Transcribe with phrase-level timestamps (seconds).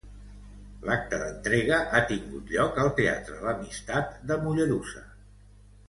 [0.87, 5.07] L'acte d'entrega ha tingut lloc al Teatre L'Amistat de Mollerussa.